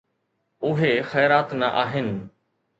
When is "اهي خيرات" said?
0.63-1.53